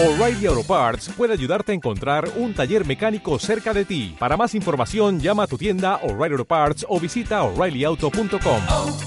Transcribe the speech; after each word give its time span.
O'Reilly 0.00 0.46
Auto 0.46 0.62
Parts 0.62 1.08
puede 1.16 1.32
ayudarte 1.32 1.72
a 1.72 1.74
encontrar 1.74 2.28
un 2.36 2.54
taller 2.54 2.86
mecánico 2.86 3.36
cerca 3.40 3.74
de 3.74 3.84
ti. 3.84 4.14
Para 4.16 4.36
más 4.36 4.54
información, 4.54 5.18
llama 5.18 5.42
a 5.42 5.46
tu 5.48 5.58
tienda 5.58 5.96
O'Reilly 6.04 6.34
Auto 6.34 6.44
Parts 6.44 6.86
o 6.88 7.00
visita 7.00 7.42
oreillyauto.com. 7.42 8.60
oh, 8.70 8.98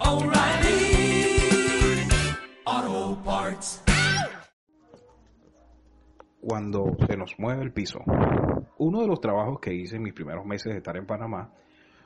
oh, 0.00 0.16
O'Reilly 0.16 1.38
Auto 2.64 3.22
Parts. 3.22 3.84
Cuando 6.40 6.96
se 7.08 7.16
nos 7.16 7.38
mueve 7.38 7.62
el 7.62 7.72
piso. 7.72 8.00
Uno 8.78 9.02
de 9.02 9.06
los 9.06 9.20
trabajos 9.20 9.60
que 9.60 9.72
hice 9.72 9.94
en 9.94 10.02
mis 10.02 10.14
primeros 10.14 10.44
meses 10.44 10.72
de 10.72 10.78
estar 10.78 10.96
en 10.96 11.06
Panamá 11.06 11.52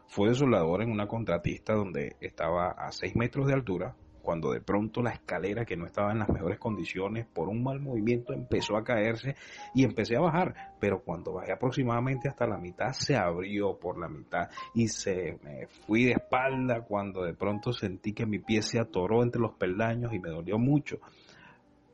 fue 0.06 0.28
de 0.28 0.34
soldador 0.34 0.82
en 0.82 0.90
una 0.90 1.08
contratista 1.08 1.72
donde 1.72 2.16
estaba 2.20 2.72
a 2.72 2.92
6 2.92 3.16
metros 3.16 3.46
de 3.46 3.54
altura, 3.54 3.96
cuando 4.20 4.52
de 4.52 4.60
pronto 4.60 5.02
la 5.02 5.10
escalera 5.10 5.64
que 5.64 5.76
no 5.76 5.86
estaba 5.86 6.12
en 6.12 6.20
las 6.20 6.28
mejores 6.28 6.58
condiciones 6.58 7.26
por 7.26 7.48
un 7.48 7.62
mal 7.62 7.80
movimiento 7.80 8.32
empezó 8.32 8.76
a 8.76 8.84
caerse 8.84 9.36
y 9.74 9.84
empecé 9.84 10.16
a 10.16 10.20
bajar, 10.20 10.54
pero 10.78 11.02
cuando 11.02 11.32
bajé 11.32 11.52
aproximadamente 11.52 12.28
hasta 12.28 12.46
la 12.46 12.58
mitad 12.58 12.92
se 12.92 13.16
abrió 13.16 13.78
por 13.78 13.98
la 13.98 14.08
mitad 14.08 14.48
y 14.74 14.88
se 14.88 15.38
me 15.42 15.66
fui 15.86 16.04
de 16.04 16.12
espalda 16.12 16.82
cuando 16.82 17.22
de 17.22 17.34
pronto 17.34 17.72
sentí 17.72 18.12
que 18.12 18.26
mi 18.26 18.38
pie 18.38 18.62
se 18.62 18.78
atoró 18.78 19.22
entre 19.22 19.40
los 19.40 19.52
peldaños 19.54 20.12
y 20.12 20.18
me 20.18 20.30
dolió 20.30 20.58
mucho, 20.58 20.98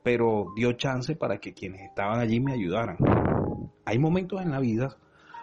pero 0.02 0.52
dio 0.54 0.72
chance 0.72 1.16
para 1.16 1.38
que 1.38 1.52
quienes 1.52 1.82
estaban 1.82 2.20
allí 2.20 2.40
me 2.40 2.52
ayudaran. 2.52 2.96
Hay 3.84 3.98
momentos 3.98 4.40
en 4.42 4.50
la 4.50 4.60
vida 4.60 4.96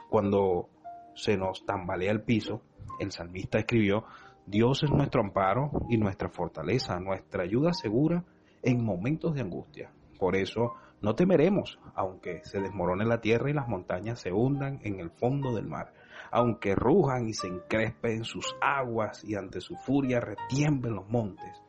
cuando 0.09 0.69
se 1.15 1.37
nos 1.37 1.65
tambalea 1.65 2.11
el 2.11 2.21
piso, 2.21 2.61
el 2.99 3.11
salmista 3.11 3.59
escribió, 3.59 4.05
Dios 4.45 4.83
es 4.83 4.91
nuestro 4.91 5.21
amparo 5.21 5.71
y 5.89 5.97
nuestra 5.97 6.29
fortaleza, 6.29 6.99
nuestra 6.99 7.43
ayuda 7.43 7.73
segura 7.73 8.25
en 8.61 8.83
momentos 8.83 9.33
de 9.33 9.41
angustia. 9.41 9.91
Por 10.19 10.35
eso 10.35 10.73
no 11.01 11.15
temeremos, 11.15 11.79
aunque 11.95 12.41
se 12.43 12.59
desmorone 12.59 13.05
la 13.05 13.21
tierra 13.21 13.49
y 13.49 13.53
las 13.53 13.67
montañas 13.67 14.19
se 14.19 14.31
hundan 14.31 14.79
en 14.83 14.99
el 14.99 15.11
fondo 15.11 15.53
del 15.53 15.67
mar, 15.67 15.93
aunque 16.31 16.75
rujan 16.75 17.27
y 17.27 17.33
se 17.33 17.47
encrespen 17.47 18.23
sus 18.23 18.55
aguas 18.61 19.23
y 19.23 19.35
ante 19.35 19.61
su 19.61 19.75
furia 19.75 20.19
retiemblen 20.19 20.95
los 20.95 21.09
montes. 21.09 21.61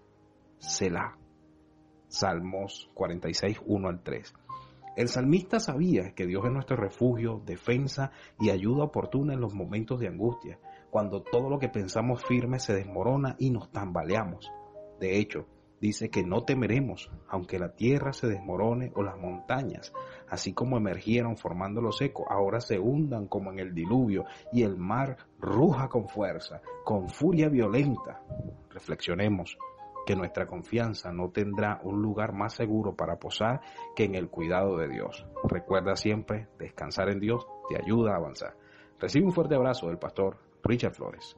Selah. 0.59 1.17
Salmos 2.09 2.91
46, 2.95 3.61
1 3.67 3.89
al 3.89 4.03
3. 4.03 4.35
El 4.97 5.09
salmista 5.09 5.59
sabía 5.59 6.15
que 6.15 6.25
Dios 6.25 6.45
es 6.45 6.53
nuestro 6.53 6.77
refugio, 6.77 7.43
defensa 7.45 8.13
y 8.39 8.51
ayuda 8.51 8.85
oportuna 8.85 9.35
en 9.35 9.41
los 9.41 9.53
momentos 9.53 9.99
de 9.99 10.07
angustia, 10.07 10.61
cuando 10.91 11.23
todo 11.23 11.51
lo 11.51 11.59
que 11.59 11.69
pensamos 11.69 12.23
firme 12.25 12.61
se 12.61 12.75
desmorona 12.75 13.35
y 13.41 13.51
nos 13.51 13.73
tambaleamos. 13.73 14.53
De 15.01 15.19
hecho, 15.19 15.47
dice 15.81 16.11
que 16.11 16.23
no 16.23 16.45
temeremos, 16.45 17.11
aunque 17.29 17.59
la 17.59 17.75
tierra 17.75 18.13
se 18.13 18.29
desmorone 18.29 18.93
o 18.95 19.03
las 19.03 19.19
montañas, 19.19 19.93
así 20.29 20.53
como 20.53 20.77
emergieron 20.77 21.37
formando 21.37 21.81
lo 21.81 21.91
seco, 21.91 22.31
ahora 22.31 22.61
se 22.61 22.79
hundan 22.79 23.27
como 23.27 23.51
en 23.51 23.59
el 23.59 23.75
diluvio 23.75 24.25
y 24.53 24.63
el 24.63 24.77
mar 24.77 25.17
ruja 25.41 25.89
con 25.89 26.09
fuerza, 26.09 26.63
con 26.85 27.09
furia 27.09 27.49
violenta. 27.49 28.23
Reflexionemos 28.71 29.59
que 30.07 30.17
nuestra 30.17 30.47
confianza 30.47 31.13
no 31.13 31.31
tendrá 31.31 31.81
un 31.83 32.01
lugar 32.03 32.33
más 32.33 32.55
seguro 32.55 32.95
para 32.95 33.19
posar 33.19 33.61
que 33.97 34.05
en 34.05 34.15
el 34.15 34.29
cuidado 34.29 34.77
de 34.77 34.89
Dios. 34.89 35.27
Recuerda 35.45 35.97
siempre, 35.97 36.49
descansar 36.59 37.09
en 37.11 37.21
Dios 37.21 37.47
te 37.69 37.77
ayuda 37.77 38.13
a 38.13 38.17
avanzar. 38.17 38.57
Recibe 38.99 39.27
un 39.27 39.33
fuerte 39.33 39.55
abrazo 39.55 39.89
del 39.89 39.99
pastor 39.99 40.39
Richard 40.63 40.95
Flores. 40.95 41.37